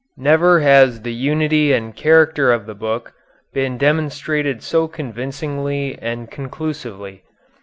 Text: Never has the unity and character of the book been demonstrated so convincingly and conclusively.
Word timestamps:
Never 0.17 0.61
has 0.61 1.03
the 1.03 1.13
unity 1.13 1.71
and 1.73 1.95
character 1.95 2.51
of 2.51 2.65
the 2.65 2.73
book 2.73 3.13
been 3.53 3.77
demonstrated 3.77 4.63
so 4.63 4.87
convincingly 4.87 5.95
and 6.01 6.31
conclusively. 6.31 7.21